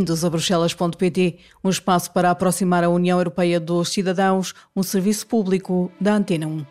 [0.00, 5.92] Bem-vindos a Bruxelas.pt, um espaço para aproximar a União Europeia dos cidadãos, um serviço público
[6.00, 6.64] da Antena 1.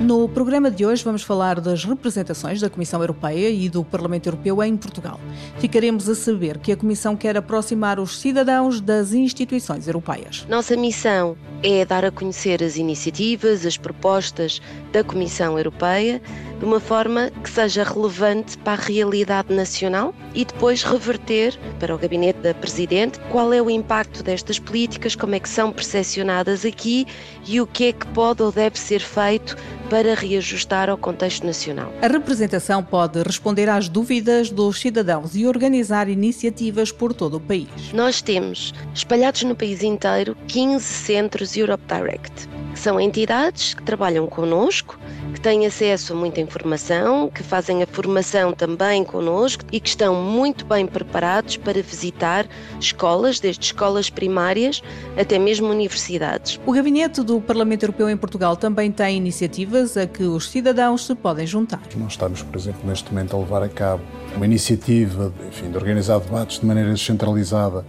[0.00, 4.62] No programa de hoje vamos falar das representações da Comissão Europeia e do Parlamento Europeu
[4.62, 5.20] em Portugal.
[5.58, 10.46] Ficaremos a saber que a Comissão quer aproximar os cidadãos das instituições europeias.
[10.48, 14.60] Nossa missão é dar a conhecer as iniciativas, as propostas
[14.92, 16.20] da Comissão Europeia
[16.58, 21.98] de uma forma que seja relevante para a realidade nacional e depois reverter para o
[21.98, 27.06] gabinete da Presidente qual é o impacto destas políticas, como é que são percepcionadas aqui
[27.46, 29.56] e o que é que pode ou deve ser feito
[29.88, 31.90] para reajustar ao contexto nacional.
[32.02, 37.68] A representação pode responder às dúvidas dos cidadãos e organizar iniciativas por todo o país.
[37.94, 44.26] Nós temos, espalhados no país inteiro, 15 centros Europe Direct, que são entidades que trabalham
[44.26, 44.98] connosco
[45.32, 50.14] que têm acesso a muita informação, que fazem a formação também connosco e que estão
[50.14, 52.46] muito bem preparados para visitar
[52.80, 54.82] escolas, desde escolas primárias
[55.16, 56.58] até mesmo universidades.
[56.66, 61.14] O Gabinete do Parlamento Europeu em Portugal também tem iniciativas a que os cidadãos se
[61.14, 61.80] podem juntar.
[61.96, 64.02] Nós estamos, por exemplo, neste momento a levar a cabo
[64.34, 67.84] uma iniciativa enfim, de organizar debates de maneira descentralizada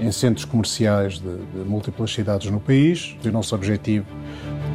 [0.00, 3.16] em centros comerciais de, de múltiplas cidades no país.
[3.22, 4.06] E o nosso objetivo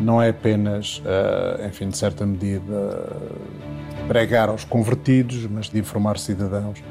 [0.01, 2.63] não é apenas, uh, enfim, de certa medida,
[4.07, 6.81] pregar aos convertidos, mas de informar cidadãos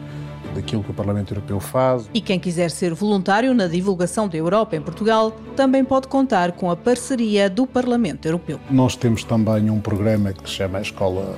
[0.55, 2.09] daquilo que o Parlamento Europeu faz.
[2.12, 6.71] E quem quiser ser voluntário na divulgação da Europa em Portugal também pode contar com
[6.71, 8.59] a parceria do Parlamento Europeu.
[8.71, 11.37] Nós temos também um programa que se chama Escola,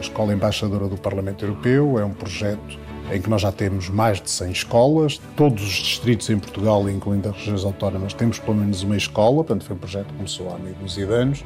[0.00, 2.78] Escola Embaixadora do Parlamento Europeu, é um projeto
[3.12, 5.20] em que nós já temos mais de 100 escolas.
[5.36, 9.64] Todos os distritos em Portugal, incluindo as regiões autónomas, temos pelo menos uma escola, portanto
[9.64, 11.44] foi um projeto que começou há meio dúzia de anos.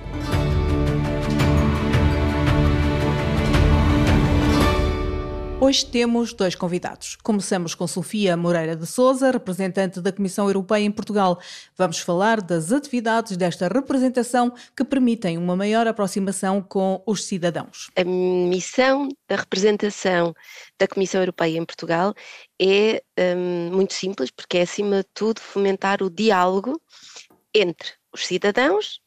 [5.66, 7.16] Hoje temos dois convidados.
[7.16, 11.41] Começamos com Sofia Moreira de Souza, representante da Comissão Europeia em Portugal.
[11.77, 17.91] Vamos falar das atividades desta representação que permitem uma maior aproximação com os cidadãos.
[17.97, 20.32] A missão da representação
[20.78, 22.15] da Comissão Europeia em Portugal
[22.62, 23.03] é
[23.37, 26.81] um, muito simples, porque é acima de tudo fomentar o diálogo
[27.53, 29.00] entre os cidadãos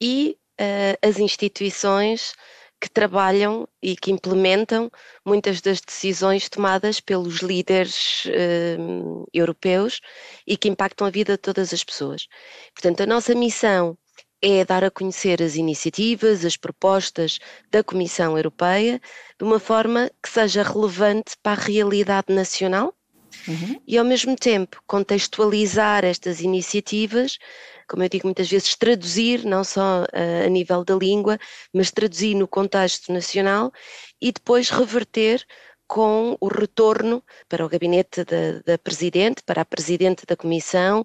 [0.00, 2.34] e uh, as instituições
[2.82, 4.90] que trabalham e que implementam
[5.24, 10.00] muitas das decisões tomadas pelos líderes uh, europeus
[10.44, 12.26] e que impactam a vida de todas as pessoas.
[12.74, 13.96] Portanto, a nossa missão
[14.42, 17.38] é dar a conhecer as iniciativas, as propostas
[17.70, 19.00] da Comissão Europeia
[19.38, 22.92] de uma forma que seja relevante para a realidade nacional
[23.46, 23.80] uhum.
[23.86, 27.38] e, ao mesmo tempo, contextualizar estas iniciativas
[27.92, 31.38] como eu digo muitas vezes, traduzir, não só uh, a nível da língua,
[31.74, 33.70] mas traduzir no contexto nacional
[34.18, 35.44] e depois reverter
[35.86, 41.04] com o retorno para o gabinete da, da Presidente, para a Presidente da Comissão uh,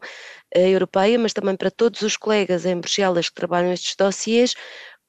[0.57, 4.55] Europeia, mas também para todos os colegas em Bruxelas que trabalham estes dossiês,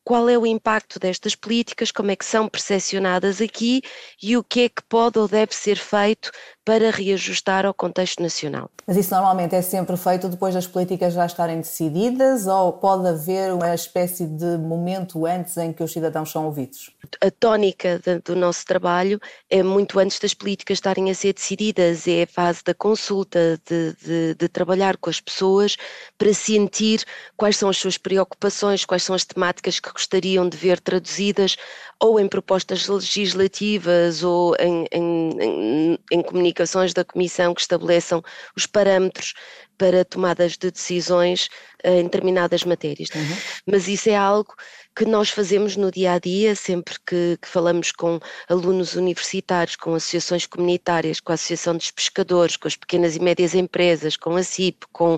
[0.09, 3.83] qual é o impacto destas políticas, como é que são percepcionadas aqui
[4.23, 6.33] e o que é que pode ou deve ser feito
[6.69, 8.71] para reajustar ao contexto nacional.
[8.87, 13.55] Mas isso normalmente é sempre feito depois das políticas já estarem decididas ou pode haver
[13.55, 16.91] uma espécie de momento antes em que os cidadãos são ouvidos?
[17.23, 19.19] A tónica do nosso trabalho
[19.49, 23.95] é muito antes das políticas estarem a ser decididas, é a fase da consulta, de,
[24.05, 25.75] de, de trabalhar com as pessoas
[26.19, 27.03] para sentir
[27.35, 31.57] quais são as suas preocupações, quais são as temáticas que gostariam de ver traduzidas
[32.01, 38.23] ou em propostas legislativas ou em, em, em, comunicações da Comissão que estabeleçam
[38.57, 39.35] os parâmetros
[39.77, 41.49] para tomadas de decisões
[41.83, 43.09] eh, em determinadas matérias.
[43.15, 43.37] Uhum.
[43.67, 44.55] Mas isso é algo
[44.95, 48.19] que nós fazemos no dia a dia, sempre que, que, falamos com
[48.49, 53.55] alunos universitários, com associações comunitárias, com a Associação dos Pescadores, com as pequenas e médias
[53.55, 55.17] empresas, com a CIP, com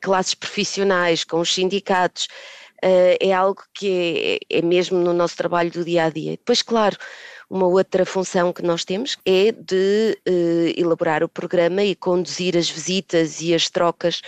[0.00, 2.28] classes profissionais, com os sindicatos
[2.82, 6.32] é algo que é, é mesmo no nosso trabalho do dia a dia.
[6.32, 6.96] Depois, claro,
[7.50, 12.68] uma outra função que nós temos é de uh, elaborar o programa e conduzir as
[12.68, 14.20] visitas e as trocas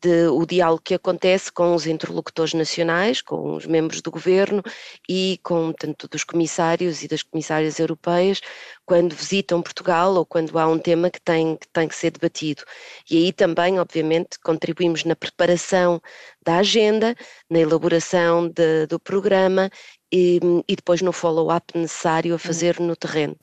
[0.00, 4.62] de, o diálogo que acontece com os interlocutores nacionais, com os membros do governo
[5.08, 8.40] e com tanto dos comissários e das comissárias europeias
[8.86, 12.62] quando visitam Portugal ou quando há um tema que tem, que tem que ser debatido.
[13.10, 16.00] E aí também, obviamente, contribuímos na preparação
[16.42, 17.14] da agenda,
[17.50, 19.68] na elaboração de, do programa
[20.12, 23.36] e, e, depois no follow-up necessário a fazer no terreno.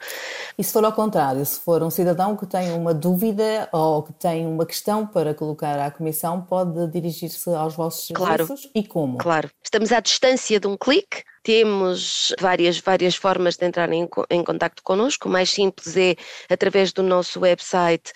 [0.57, 4.13] E se for ao contrário, se for um cidadão que tem uma dúvida ou que
[4.13, 9.17] tem uma questão para colocar à Comissão, pode dirigir-se aos vossos claro, serviços e como?
[9.17, 14.43] Claro, estamos à distância de um clique, temos várias, várias formas de entrar em, em
[14.43, 15.29] contato connosco.
[15.29, 16.15] O mais simples é
[16.49, 18.11] através do nosso website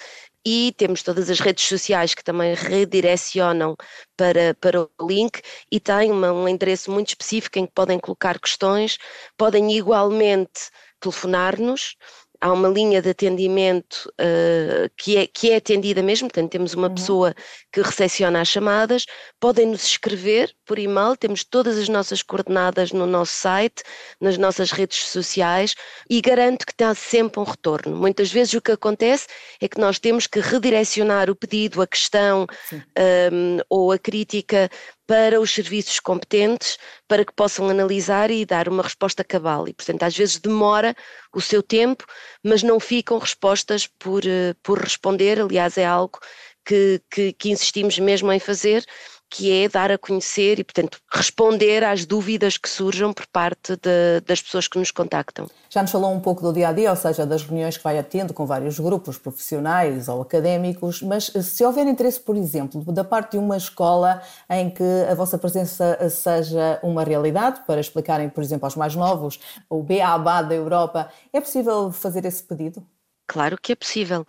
[0.45, 3.75] e temos todas as redes sociais que também redirecionam
[4.15, 5.41] para, para o link
[5.71, 8.97] e tem uma, um endereço muito específico em que podem colocar questões,
[9.37, 10.69] podem igualmente
[10.99, 11.95] telefonar-nos
[12.41, 16.87] há uma linha de atendimento uh, que, é, que é atendida mesmo, portanto temos uma
[16.87, 16.95] uhum.
[16.95, 17.35] pessoa
[17.71, 19.05] que recepciona as chamadas,
[19.39, 23.83] podem nos escrever por e-mail, temos todas as nossas coordenadas no nosso site,
[24.21, 25.75] nas nossas redes sociais
[26.09, 27.95] e garanto que está sempre um retorno.
[27.95, 29.27] Muitas vezes o que acontece
[29.61, 34.69] é que nós temos que redirecionar o pedido, a questão um, ehm, ou a crítica
[35.09, 36.77] para os serviços competentes
[37.07, 39.67] para que possam analisar e dar uma resposta cabal.
[39.67, 40.95] E, portanto, às vezes demora
[41.33, 42.05] o seu tempo,
[42.43, 45.41] mas não ficam respostas por, eh, por responder.
[45.41, 46.19] Aliás, é algo
[46.63, 48.85] que, que, que insistimos mesmo em fazer
[49.29, 54.21] que é dar a conhecer e, portanto, responder às dúvidas que surjam por parte de,
[54.25, 55.47] das pessoas que nos contactam.
[55.69, 57.99] Já nos falou um pouco do dia a dia, ou seja, das reuniões que vai
[57.99, 63.31] atendo com vários grupos profissionais ou académicos, mas se houver interesse, por exemplo, da parte
[63.31, 68.65] de uma escola em que a vossa presença seja uma realidade, para explicarem, por exemplo,
[68.65, 69.39] aos mais novos,
[69.69, 72.83] o BABA da Europa, é possível fazer esse pedido?
[73.27, 74.25] Claro que é possível.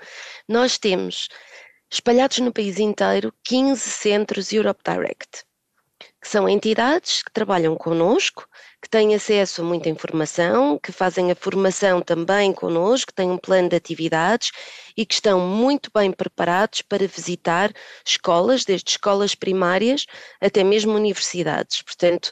[0.46, 1.28] Nós temos
[1.90, 5.44] espalhados no país inteiro 15 centros Europe Direct,
[6.20, 8.46] que são entidades que trabalham connosco,
[8.80, 13.38] que têm acesso a muita informação, que fazem a formação também connosco, que têm um
[13.38, 14.52] plano de atividades
[14.96, 17.72] e que estão muito bem preparados para visitar
[18.06, 20.06] escolas, desde escolas primárias
[20.40, 21.82] até mesmo universidades.
[21.82, 22.30] Portanto,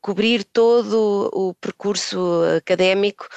[0.00, 3.28] cobrir todo o percurso académico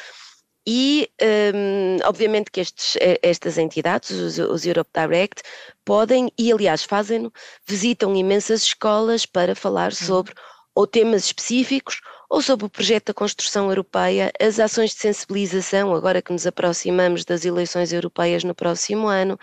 [0.72, 5.42] e, um, obviamente, que estes, eh, estas entidades, os, os, Europe Direct,
[5.84, 7.34] podem, e aliás fazem-no,
[7.68, 9.98] visitam imensas escolas para falar uhum.
[9.98, 10.34] sobre
[10.76, 12.00] ou temas específicos
[12.30, 17.26] ou sobre o projeto da construção europeia, as ações de sensibilização, agora que nos aproximamos
[17.26, 19.40] das eleições europeias no próximo ano,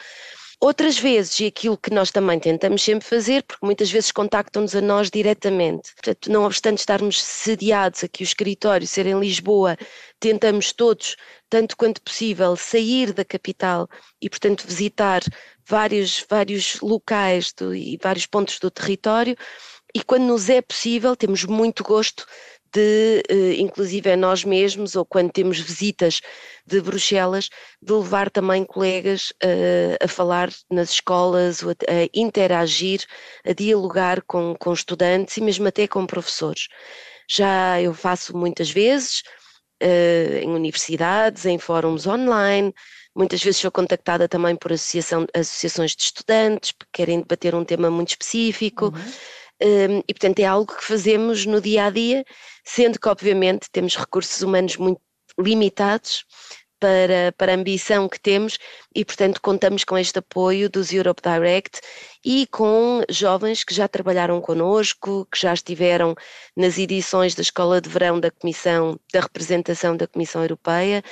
[0.58, 4.80] Outras vezes, e aquilo que nós também tentamos sempre fazer, porque muitas vezes contactam-nos a
[4.80, 9.76] nós diretamente, portanto, não obstante estarmos sediados aqui, o escritório ser em Lisboa,
[10.18, 11.14] tentamos todos,
[11.50, 13.86] tanto quanto possível, sair da capital
[14.20, 15.20] e, portanto, visitar
[15.68, 19.36] vários, vários locais do, e vários pontos do território.
[19.94, 22.26] E quando nos é possível, temos muito gosto
[22.76, 26.20] de, eh, inclusive nós mesmos, ou quando temos visitas
[26.66, 27.48] de Bruxelas,
[27.80, 33.02] de levar também colegas uh, a falar nas escolas, a, a, interagir,
[33.46, 36.68] a dialogar com, com estudantes e mesmo até com professores.
[37.28, 39.22] Já eu faço muitas vezes,
[39.82, 42.74] uh, em universidades, em fóruns online,
[43.16, 48.10] muitas vezes sou contactada também por associações de estudantes, que querem debater um tema muito
[48.10, 48.86] específico.
[48.86, 49.12] Uhum.
[49.62, 52.24] Um, e portanto é algo que fazemos no dia a dia,
[52.64, 55.00] sendo que obviamente temos recursos humanos muito
[55.38, 56.24] limitados
[56.78, 58.58] para, para a ambição que temos
[58.94, 61.80] e, portanto, contamos com este apoio dos Europe Direct
[62.24, 66.14] e com jovens que já trabalharam connosco, que já estiveram
[66.56, 71.02] nas edições da Escola de Verão da Comissão, da representação da Comissão Europeia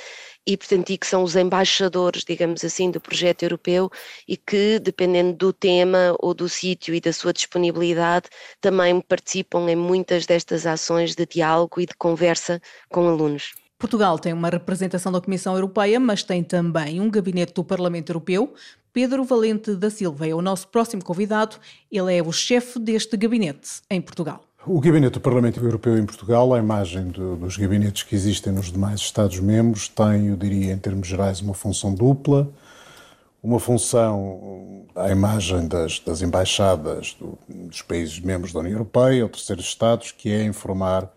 [0.45, 3.89] e, portanto, e que são os embaixadores, digamos assim, do projeto europeu
[4.27, 8.29] e que, dependendo do tema ou do sítio e da sua disponibilidade,
[8.61, 13.53] também participam em muitas destas ações de diálogo e de conversa com alunos.
[13.77, 18.53] Portugal tem uma representação da Comissão Europeia, mas tem também um gabinete do Parlamento Europeu.
[18.93, 21.57] Pedro Valente da Silva é o nosso próximo convidado.
[21.91, 24.45] Ele é o chefe deste gabinete em Portugal.
[24.67, 28.71] O gabinete do Parlamento Europeu em Portugal, à imagem do, dos gabinetes que existem nos
[28.71, 32.49] demais Estados-membros, tem, eu diria, em termos gerais, uma função dupla.
[33.43, 39.29] Uma função à imagem das, das embaixadas do, dos países membros da União Europeia ou
[39.29, 41.13] terceiros Estados, que é informar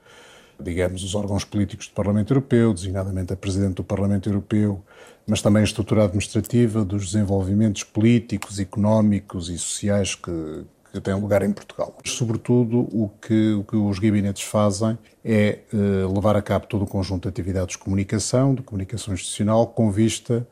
[0.60, 4.82] digamos, os órgãos políticos do Parlamento Europeu, designadamente a Presidente do Parlamento Europeu,
[5.26, 11.42] mas também a estrutura administrativa dos desenvolvimentos políticos, económicos e sociais que, que têm lugar
[11.42, 11.96] em Portugal.
[12.04, 16.86] Sobretudo, o que, o que os gabinetes fazem é uh, levar a cabo todo o
[16.86, 20.46] conjunto de atividades de comunicação, de comunicação institucional, com vista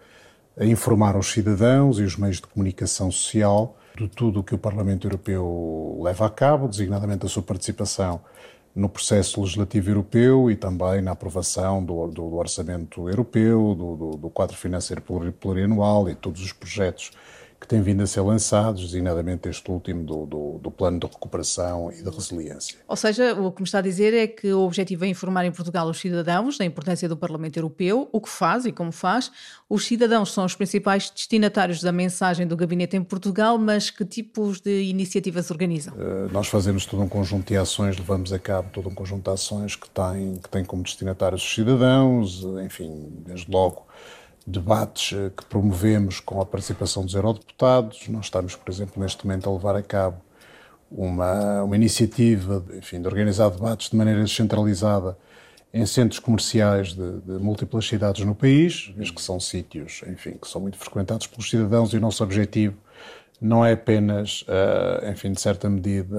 [0.59, 4.59] a informar os cidadãos e os meios de comunicação social de tudo o que o
[4.59, 8.21] Parlamento Europeu leva a cabo, designadamente a sua participação
[8.75, 14.31] no processo legislativo europeu e também na aprovação do, do, do orçamento europeu, do, do,
[14.31, 15.03] quadro financeiro
[15.41, 17.11] plurianual e todos os projetos
[17.61, 21.91] que têm vindo a ser lançados, designadamente este último do, do, do, plano de recuperação
[21.91, 22.79] e de resiliência.
[22.87, 25.51] Ou seja, o que me está a dizer é que o objetivo é informar em
[25.51, 29.31] Portugal os cidadãos da importância do Parlamento Europeu, o que faz e como faz.
[29.69, 34.61] Os cidadãos são os principais destinatários da mensagem do gabinete em Portugal, mas que tipos
[34.61, 35.95] de iniciativas organizam?
[35.95, 39.31] Uh, nós fazemos todo um conjunto de ações, levamos a cabo todo um conjunto de
[39.31, 43.87] ações que têm, que têm como destinatários os cidadãos, enfim, desde logo
[44.47, 48.09] debates eh, que promovemos com a participação dos eurodeputados.
[48.09, 50.21] Nós estamos, por exemplo, neste momento a levar a cabo
[50.91, 55.19] uma, uma iniciativa enfim, de organizar debates de maneira descentralizada
[55.75, 60.61] em centros comerciais de, de múltiplas cidades no país, que são sítios, enfim, que são
[60.61, 62.77] muito frequentados pelos cidadãos e o nosso objetivo
[63.41, 66.17] não é apenas, uh, enfim, de certa medida,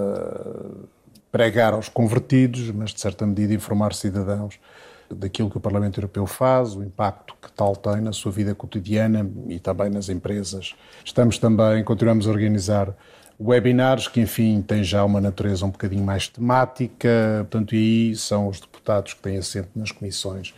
[1.31, 4.59] pregar aos convertidos, mas de certa medida informar cidadãos
[5.09, 9.29] daquilo que o Parlamento Europeu faz, o impacto que tal tem na sua vida cotidiana
[9.47, 10.75] e também nas empresas.
[11.03, 12.95] Estamos também, continuamos a organizar
[13.39, 18.47] webinars que, enfim, têm já uma natureza um bocadinho mais temática, portanto, e aí são
[18.47, 20.53] os deputados que têm assento nas comissões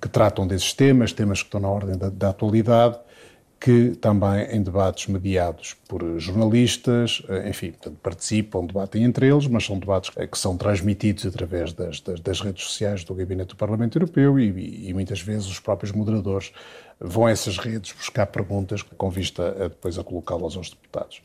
[0.00, 2.98] que tratam desses temas, temas que estão na ordem da, da atualidade,
[3.62, 9.64] que também em debates mediados por jornalistas, eh, enfim, portanto, participam, debatem entre eles, mas
[9.64, 13.96] são debates que são transmitidos através das, das, das redes sociais do Gabinete do Parlamento
[13.96, 16.52] Europeu e, e, muitas vezes os próprios moderadores
[16.98, 21.22] vão a essas redes buscar perguntas com vista a depois a colocá-las aos deputados.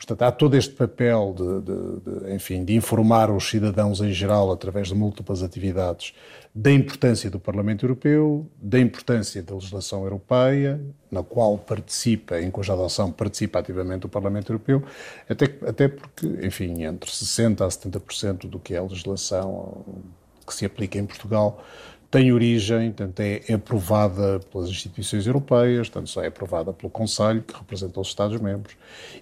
[0.00, 4.50] Portanto, há todo este papel de, de, de, enfim, de informar os cidadãos em geral,
[4.50, 6.14] através de múltiplas atividades,
[6.54, 10.80] da importância do Parlamento Europeu, da importância da legislação europeia,
[11.10, 14.82] na qual participa, em cuja adoção participa ativamente o Parlamento Europeu,
[15.28, 19.84] até, até porque, enfim, entre 60% a 70% do que é a legislação
[20.46, 21.62] que se aplica em Portugal
[22.10, 27.42] tem origem, tanto é, é aprovada pelas instituições europeias, tanto só é aprovada pelo Conselho,
[27.42, 28.74] que representa os Estados-membros,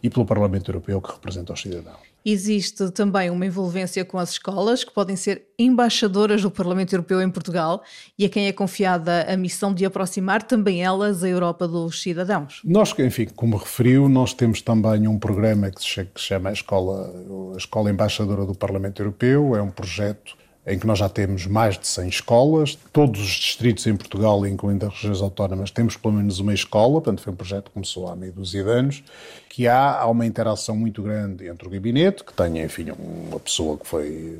[0.02, 2.08] e pelo Parlamento Europeu, que representa os cidadãos.
[2.24, 7.30] Existe também uma envolvência com as escolas, que podem ser embaixadoras do Parlamento Europeu em
[7.30, 7.82] Portugal,
[8.18, 12.60] e a quem é confiada a missão de aproximar também elas a Europa dos cidadãos.
[12.64, 17.12] Nós, enfim, como referiu, nós temos também um programa que se chama a Escola,
[17.54, 20.36] a Escola Embaixadora do Parlamento Europeu, é um projeto
[20.68, 22.78] em que nós já temos mais de 100 escolas.
[22.92, 27.22] Todos os distritos em Portugal, incluindo as regiões autónomas, temos pelo menos uma escola, portanto
[27.22, 29.02] foi um projeto que começou há meio dúzia de anos,
[29.48, 33.78] que há, há uma interação muito grande entre o gabinete, que tem, enfim, uma pessoa
[33.78, 34.38] que foi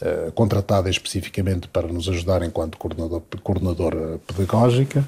[0.00, 5.04] uh, contratada especificamente para nos ajudar enquanto coordenador, coordenadora pedagógica,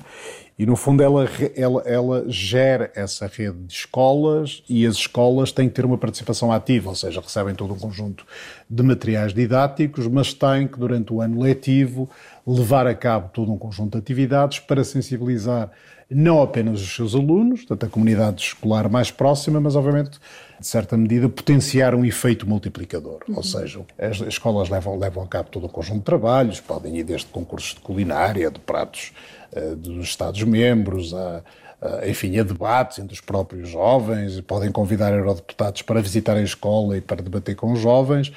[0.58, 5.68] e, no fundo, ela, ela, ela gera essa rede de escolas e as escolas têm
[5.68, 8.24] que ter uma participação ativa, ou seja, recebem todo um conjunto
[8.68, 12.08] de materiais didáticos, mas têm que, durante o ano letivo,
[12.46, 15.70] levar a cabo todo um conjunto de atividades para sensibilizar
[16.08, 20.20] não apenas os seus alunos, portanto, a comunidade escolar mais próxima, mas, obviamente,
[20.58, 23.24] de certa medida, potenciar um efeito multiplicador.
[23.28, 23.36] Uhum.
[23.36, 27.02] Ou seja, as escolas levam, levam a cabo todo um conjunto de trabalhos, podem ir
[27.02, 29.12] desde concursos de culinária, de pratos
[29.52, 31.42] uh, dos Estados-membros, a,
[31.82, 36.96] a, enfim, a debates entre os próprios jovens, podem convidar eurodeputados para visitar a escola
[36.96, 38.32] e para debater com os jovens.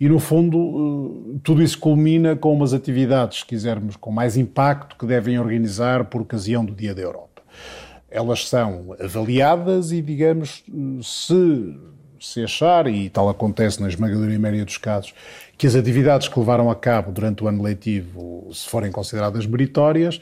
[0.00, 4.96] E, no fundo, eh, tudo isso culmina com umas atividades, se quisermos, com mais impacto
[4.96, 7.42] que devem organizar por ocasião do Dia da Europa.
[8.10, 10.64] Elas são avaliadas e, digamos,
[11.02, 11.78] se,
[12.18, 15.12] se achar, e tal acontece na esmagadora maioria dos casos,
[15.58, 20.18] que as atividades que levaram a cabo durante o ano letivo, se forem consideradas meritórias,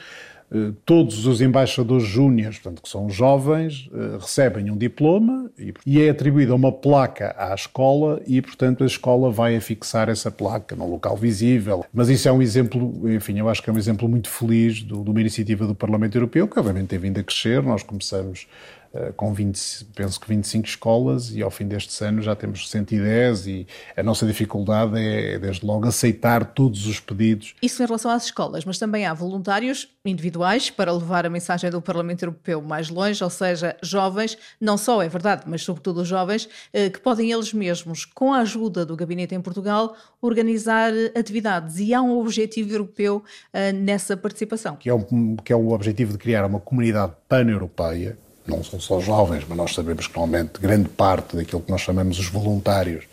[0.86, 5.50] todos os embaixadores júniores, portanto, que são jovens, eh, recebem um diploma
[5.84, 10.74] e é atribuída uma placa à escola e, portanto, a escola vai afixar essa placa
[10.74, 11.84] num local visível.
[11.92, 14.94] Mas isso é um exemplo, enfim, eu acho que é um exemplo muito feliz de
[14.94, 17.62] uma iniciativa do Parlamento Europeu, que obviamente tem vindo a crescer.
[17.62, 18.77] Nós começamos eh,
[19.16, 23.66] com 20, penso que 25 escolas e ao fim destes anos já temos 110 e
[23.96, 27.54] a nossa dificuldade é, desde logo, aceitar todos os pedidos.
[27.62, 31.82] Isso em relação às escolas, mas também há voluntários individuais para levar a mensagem do
[31.82, 36.90] Parlamento Europeu mais longe, ou seja, jovens, não só é verdade, mas sobretudo jovens, eh,
[36.90, 42.00] que podem eles mesmos, com a ajuda do Gabinete em Portugal, organizar atividades e há
[42.02, 44.76] um objetivo europeu eh, nessa participação.
[44.76, 48.18] Que é, um, que é o objetivo de criar uma comunidade pan-europeia
[48.48, 52.18] não são só jovens, mas nós sabemos que normalmente grande parte daquilo que nós chamamos
[52.18, 53.04] os voluntários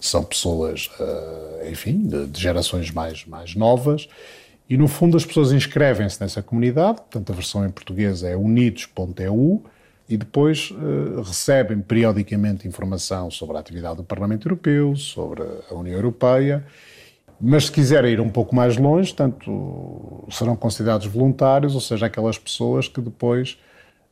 [0.00, 4.08] são pessoas, eh, enfim, de, de gerações mais, mais novas.
[4.68, 9.62] E no fundo as pessoas inscrevem-se nessa comunidade, portanto a versão em português é unidos.eu,
[10.08, 15.96] e depois uh, recebem periodicamente informação sobre a atividade do Parlamento Europeu, sobre a União
[15.96, 16.64] Europeia,
[17.40, 22.38] mas se quiserem ir um pouco mais longe, tanto serão considerados voluntários, ou seja, aquelas
[22.38, 23.58] pessoas que depois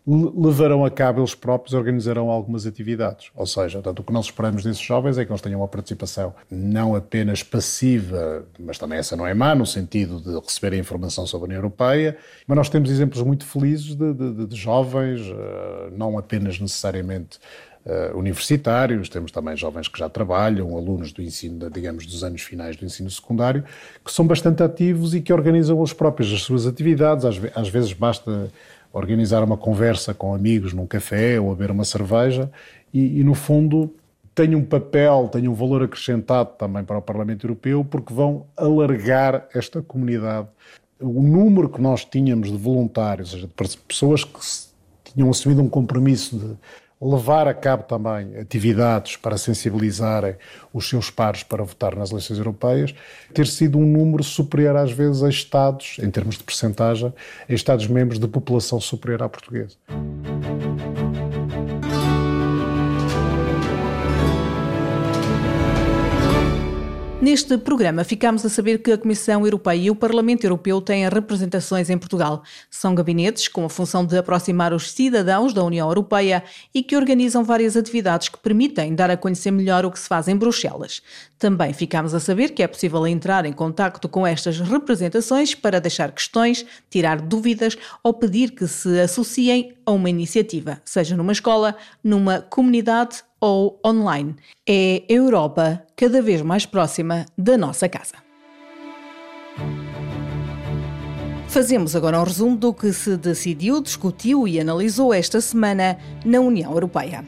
[0.06, 3.30] levarão a cabo eles próprios, organizarão algumas atividades.
[3.34, 6.32] Ou seja, tanto o que nós esperamos desses jovens é que eles tenham uma participação
[6.48, 11.46] não apenas passiva, mas também essa não é má, no sentido de receberem informação sobre
[11.46, 16.16] a União Europeia, mas nós temos exemplos muito felizes de, de, de jovens, eh, não
[16.16, 17.38] apenas necessariamente
[17.88, 22.74] Uh, universitários, temos também jovens que já trabalham, alunos do ensino, digamos, dos anos finais
[22.74, 23.62] do ensino secundário,
[24.04, 27.24] que são bastante ativos e que organizam os próprios as suas atividades.
[27.24, 28.50] Às, às vezes basta
[28.96, 32.50] organizar uma conversa com amigos num café ou a beber uma cerveja
[32.92, 33.94] e, e, no fundo,
[34.34, 39.46] têm um papel, têm um valor acrescentado também para o Parlamento Europeu, porque vão alargar
[39.54, 40.48] esta comunidade.
[40.98, 44.40] O número que nós tínhamos de voluntários, ou seja, de pessoas que
[45.12, 46.56] tinham assumido um compromisso de
[47.00, 50.36] levar a cabo também atividades para sensibilizarem
[50.72, 52.94] os seus pares para votar nas eleições europeias,
[53.34, 57.12] ter sido um número superior às vezes a Estados, em termos de percentagem,
[57.48, 59.76] a Estados-membros de população superior à portuguesa.
[67.26, 71.90] Neste programa, ficamos a saber que a Comissão Europeia e o Parlamento Europeu têm representações
[71.90, 72.44] em Portugal.
[72.70, 77.42] São gabinetes com a função de aproximar os cidadãos da União Europeia e que organizam
[77.42, 81.02] várias atividades que permitem dar a conhecer melhor o que se faz em Bruxelas.
[81.36, 86.12] Também ficamos a saber que é possível entrar em contato com estas representações para deixar
[86.12, 92.40] questões, tirar dúvidas ou pedir que se associem a uma iniciativa, seja numa escola, numa
[92.40, 94.34] comunidade ou online.
[94.68, 98.14] É a Europa cada vez mais próxima da nossa casa.
[101.48, 106.72] Fazemos agora um resumo do que se decidiu, discutiu e analisou esta semana na União
[106.72, 107.24] Europeia.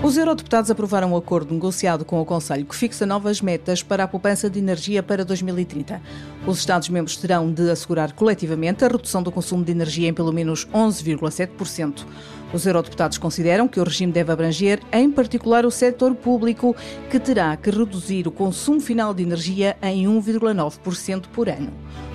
[0.00, 4.08] Os eurodeputados aprovaram um acordo negociado com o Conselho que fixa novas metas para a
[4.08, 6.00] poupança de energia para 2030.
[6.46, 10.66] Os Estados-membros terão de assegurar coletivamente a redução do consumo de energia em pelo menos
[10.66, 12.04] 11,7%.
[12.52, 16.74] Os eurodeputados consideram que o regime deve abranger, em particular, o setor público,
[17.10, 21.72] que terá que reduzir o consumo final de energia em 1,9% por ano.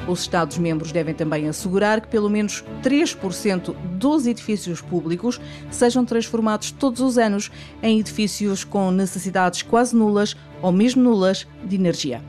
[0.08, 7.00] Os Estados-membros devem também assegurar que pelo menos 3% dos edifícios públicos sejam transformados todos
[7.00, 12.22] os anos em edifícios com necessidades quase nulas ou mesmo nulas de energia.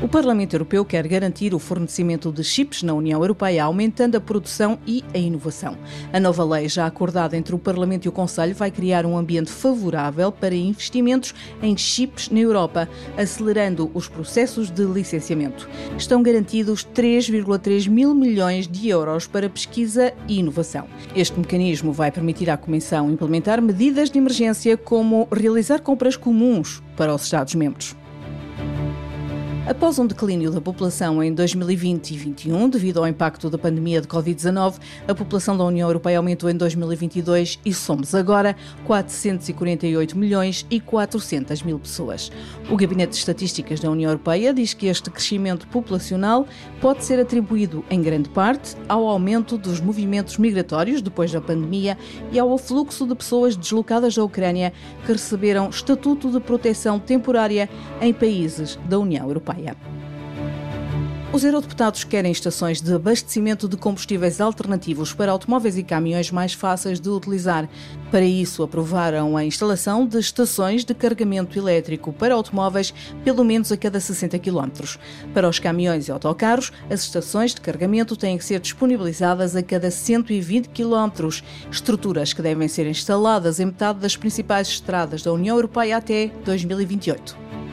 [0.00, 4.78] O Parlamento Europeu quer garantir o fornecimento de chips na União Europeia, aumentando a produção
[4.86, 5.76] e a inovação.
[6.12, 9.50] A nova lei, já acordada entre o Parlamento e o Conselho, vai criar um ambiente
[9.50, 15.68] favorável para investimentos em chips na Europa, acelerando os processos de licenciamento.
[15.96, 20.86] Estão garantidos 3,3 mil milhões de euros para pesquisa e inovação.
[21.16, 27.12] Este mecanismo vai permitir à Comissão implementar medidas de emergência, como realizar compras comuns para
[27.12, 27.96] os Estados-membros.
[29.68, 34.08] Após um declínio da população em 2020 e 2021, devido ao impacto da pandemia de
[34.08, 34.76] Covid-19,
[35.06, 41.62] a população da União Europeia aumentou em 2022 e somos agora 448 milhões e 400
[41.62, 42.32] mil pessoas.
[42.70, 46.46] O Gabinete de Estatísticas da União Europeia diz que este crescimento populacional
[46.80, 51.98] pode ser atribuído, em grande parte, ao aumento dos movimentos migratórios depois da pandemia
[52.32, 54.72] e ao afluxo de pessoas deslocadas da Ucrânia
[55.04, 57.68] que receberam estatuto de proteção temporária
[58.00, 59.57] em países da União Europeia.
[61.30, 66.98] Os eurodeputados querem estações de abastecimento de combustíveis alternativos para automóveis e caminhões mais fáceis
[66.98, 67.68] de utilizar.
[68.10, 73.76] Para isso, aprovaram a instalação de estações de carregamento elétrico para automóveis pelo menos a
[73.76, 74.96] cada 60 km.
[75.34, 79.90] Para os caminhões e autocarros, as estações de carregamento têm que ser disponibilizadas a cada
[79.90, 81.28] 120 km,
[81.70, 87.67] estruturas que devem ser instaladas em metade das principais estradas da União Europeia até 2028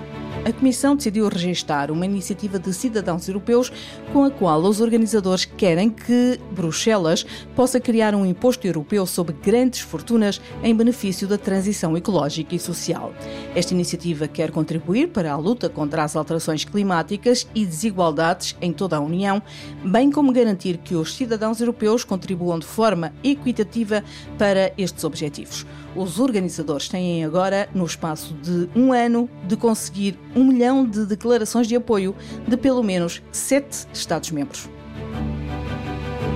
[0.45, 3.73] a Comissão decidiu registar uma iniciativa de cidadãos europeus
[4.13, 9.79] com a qual os organizadores querem que Bruxelas possa criar um imposto europeu sobre grandes
[9.79, 13.11] fortunas em benefício da transição ecológica e social.
[13.55, 18.97] Esta iniciativa quer contribuir para a luta contra as alterações climáticas e desigualdades em toda
[18.97, 19.41] a União,
[19.83, 24.03] bem como garantir que os cidadãos europeus contribuam de forma equitativa
[24.37, 25.65] para estes objetivos.
[25.95, 31.67] Os organizadores têm agora, no espaço de um ano, de conseguir um milhão de declarações
[31.67, 32.13] de apoio
[32.45, 34.69] de pelo menos sete Estados-membros.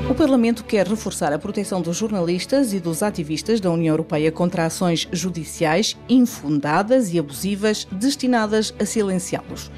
[0.09, 4.65] O Parlamento quer reforçar a proteção dos jornalistas e dos ativistas da União Europeia contra
[4.65, 9.69] ações judiciais infundadas e abusivas destinadas a silenciá-los.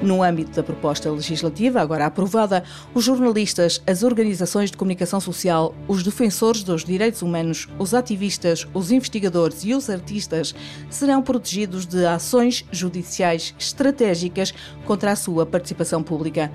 [0.00, 2.62] No âmbito da proposta legislativa, agora aprovada,
[2.94, 8.92] os jornalistas, as organizações de comunicação social, os defensores dos direitos humanos, os ativistas, os
[8.92, 10.54] investigadores e os artistas
[10.88, 16.52] serão protegidos de ações judiciais estratégicas contra a sua participação pública.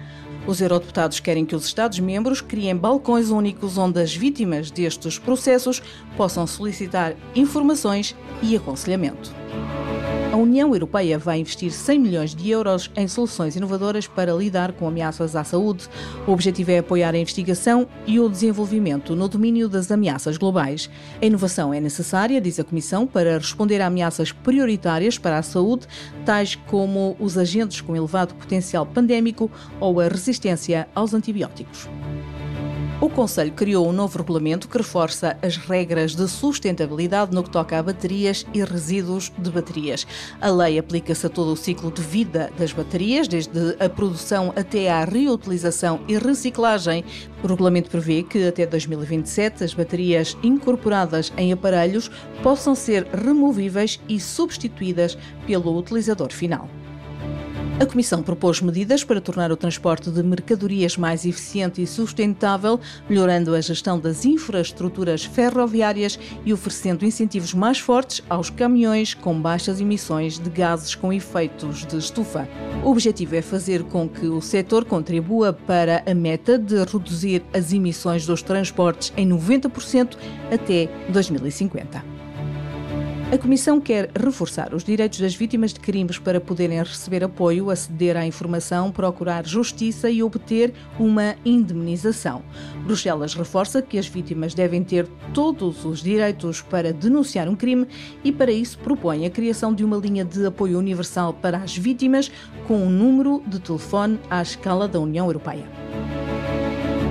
[0.47, 5.81] Os eurodeputados querem que os Estados-membros criem balcões únicos onde as vítimas destes processos
[6.15, 9.33] possam solicitar informações e aconselhamento.
[10.33, 14.87] A União Europeia vai investir 100 milhões de euros em soluções inovadoras para lidar com
[14.87, 15.87] ameaças à saúde.
[16.25, 20.89] O objetivo é apoiar a investigação e o desenvolvimento no domínio das ameaças globais.
[21.21, 25.85] A inovação é necessária, diz a Comissão, para responder a ameaças prioritárias para a saúde,
[26.25, 31.87] tais como os agentes com elevado potencial pandémico ou a resistência aos antibióticos.
[33.03, 37.77] O Conselho criou um novo regulamento que reforça as regras de sustentabilidade no que toca
[37.77, 40.07] a baterias e resíduos de baterias.
[40.39, 44.89] A lei aplica-se a todo o ciclo de vida das baterias, desde a produção até
[44.89, 47.03] à reutilização e reciclagem.
[47.43, 52.09] O regulamento prevê que até 2027 as baterias incorporadas em aparelhos
[52.41, 56.69] possam ser removíveis e substituídas pelo utilizador final.
[57.79, 63.55] A Comissão propôs medidas para tornar o transporte de mercadorias mais eficiente e sustentável, melhorando
[63.55, 70.37] a gestão das infraestruturas ferroviárias e oferecendo incentivos mais fortes aos caminhões com baixas emissões
[70.37, 72.47] de gases com efeitos de estufa.
[72.83, 77.73] O objetivo é fazer com que o setor contribua para a meta de reduzir as
[77.73, 80.15] emissões dos transportes em 90%
[80.51, 82.12] até 2050.
[83.33, 88.15] A Comissão quer reforçar os direitos das vítimas de crimes para poderem receber apoio, aceder
[88.15, 92.43] à informação, procurar justiça e obter uma indemnização.
[92.85, 97.87] Bruxelas reforça que as vítimas devem ter todos os direitos para denunciar um crime
[98.23, 102.31] e, para isso, propõe a criação de uma linha de apoio universal para as vítimas
[102.67, 105.92] com um número de telefone à escala da União Europeia.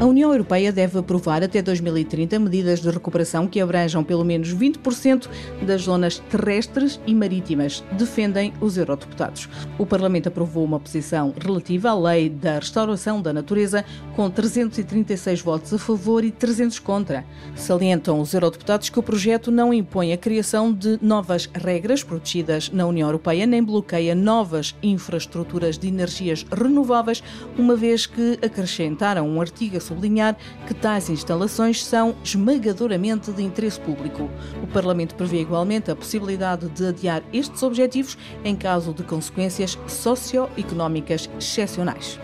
[0.03, 5.29] A União Europeia deve aprovar até 2030 medidas de recuperação que abranjam pelo menos 20%
[5.65, 9.49] das zonas terrestres e marítimas, defendem os eurodeputados.
[9.79, 13.85] O Parlamento aprovou uma posição relativa à lei da restauração da natureza
[14.17, 17.25] com 336 votos a favor e 300 contra.
[17.55, 22.89] Salientam os eurodeputados que o projeto não impõe a criação de novas regras protegidas na
[22.89, 27.23] União Europeia nem bloqueia novas infraestruturas de energias renováveis,
[27.57, 34.31] uma vez que acrescentaram um artigo sublinhar que tais instalações são esmagadoramente de interesse público.
[34.63, 41.29] O Parlamento prevê igualmente a possibilidade de adiar estes objetivos em caso de consequências socioeconómicas
[41.39, 42.19] excepcionais.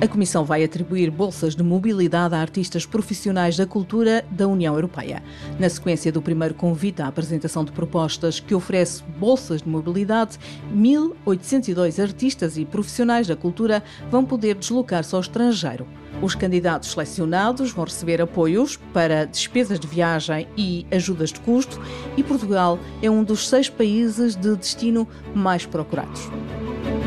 [0.00, 5.22] A Comissão vai atribuir bolsas de mobilidade a artistas profissionais da cultura da União Europeia.
[5.58, 10.38] Na sequência do primeiro convite à apresentação de propostas que oferece bolsas de mobilidade,
[10.74, 15.86] 1.802 artistas e profissionais da cultura vão poder deslocar-se ao estrangeiro.
[16.20, 21.80] Os candidatos selecionados vão receber apoios para despesas de viagem e ajudas de custo,
[22.16, 26.28] e Portugal é um dos seis países de destino mais procurados.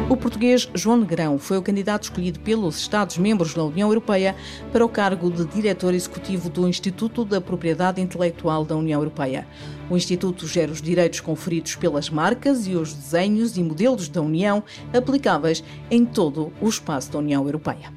[0.10, 4.38] O português João Negrão foi o candidato escolhido pelos Estados-membros da União Europeia
[4.72, 9.46] para o cargo de diretor executivo do Instituto da Propriedade Intelectual da União Europeia.
[9.90, 14.64] O Instituto gera os direitos conferidos pelas marcas e os desenhos e modelos da União
[14.94, 17.92] aplicáveis em todo o espaço da União Europeia.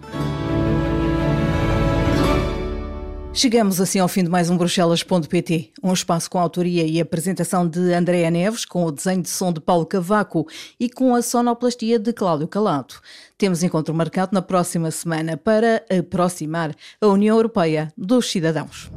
[3.32, 7.92] Chegamos assim ao fim de mais um Bruxelas.pt, um espaço com autoria e apresentação de
[7.94, 10.48] Andréa Neves, com o desenho de som de Paulo Cavaco
[10.80, 12.96] e com a sonoplastia de Cláudio Calado.
[13.38, 18.90] Temos encontro marcado na próxima semana para aproximar a União Europeia dos cidadãos.